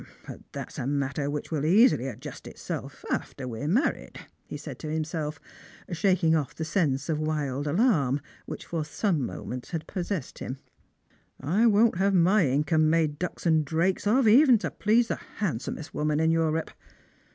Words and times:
"But 0.27 0.41
that's 0.51 0.79
a 0.79 0.87
matter 0.87 1.29
which 1.29 1.51
will 1.51 1.63
easily 1.63 2.07
adjust 2.07 2.47
itself 2.47 3.05
after 3.11 3.47
we 3.47 3.61
are 3.61 3.67
married," 3.67 4.19
he 4.47 4.57
said 4.57 4.79
to 4.79 4.89
himself, 4.89 5.39
shaking 5.91 6.31
ofi" 6.31 6.55
the 6.55 6.65
sense 6.65 7.07
of 7.07 7.19
wild 7.19 7.67
fjarra 7.67 8.19
which 8.47 8.65
for 8.65 8.81
the 8.81 9.13
moment 9.13 9.67
had 9.67 9.85
possessed 9.85 10.39
him." 10.39 10.57
I 11.39 11.67
won't 11.67 11.97
have 11.99 12.15
my 12.15 12.47
income 12.47 12.89
made 12.89 13.19
ducks 13.19 13.45
and 13.45 13.63
drakes 13.63 14.07
of 14.07 14.27
even 14.27 14.57
to 14.57 14.71
please 14.71 15.07
the 15.09 15.19
handsomest 15.37 15.93
woman 15.93 16.19
in 16.19 16.31
Europe. 16.31 16.71